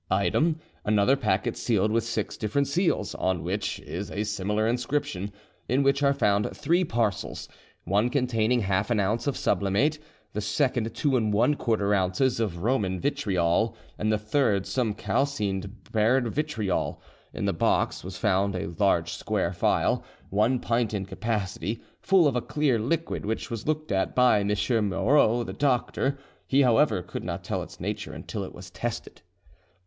"Item, 0.09 0.59
another 0.83 1.15
packet 1.15 1.55
sealed 1.55 1.91
with 1.91 2.03
six 2.03 2.35
different 2.35 2.67
seals, 2.67 3.13
on 3.13 3.43
which 3.43 3.79
is 3.81 4.09
a 4.09 4.23
similar 4.23 4.67
inscription, 4.67 5.31
in 5.69 5.83
which 5.83 6.01
are 6.01 6.11
found 6.11 6.49
three 6.57 6.83
parcels, 6.83 7.47
one 7.83 8.09
containing 8.09 8.61
half 8.61 8.89
an 8.89 8.99
ounce 8.99 9.27
of 9.27 9.37
sublimate, 9.37 9.99
the 10.33 10.41
second 10.41 10.95
2 10.95 11.11
1/4 11.11 11.55
ozs. 11.59 12.39
of 12.39 12.63
Roman 12.63 12.99
vitriol, 12.99 13.75
and 13.99 14.11
the 14.11 14.17
third 14.17 14.65
some 14.65 14.95
calcined 14.95 15.69
prepared 15.83 16.27
vitriol. 16.33 16.99
In 17.31 17.45
the 17.45 17.53
box 17.53 18.03
was 18.03 18.17
found 18.17 18.55
a 18.55 18.71
large 18.79 19.13
square 19.13 19.53
phial, 19.53 20.03
one 20.31 20.57
pint 20.59 20.95
in 20.95 21.05
capacity, 21.05 21.79
full 22.01 22.25
of 22.27 22.35
a 22.35 22.41
clear 22.41 22.79
liquid, 22.79 23.23
which 23.23 23.51
was 23.51 23.67
looked 23.67 23.91
at 23.91 24.15
by 24.15 24.39
M. 24.39 24.51
Moreau, 24.89 25.43
the 25.43 25.53
doctor; 25.53 26.17
he, 26.47 26.63
however, 26.63 27.03
could 27.03 27.23
not 27.23 27.43
tell 27.43 27.61
its 27.61 27.79
nature 27.79 28.13
until 28.13 28.43
it 28.43 28.51
was 28.55 28.71
tested. 28.71 29.21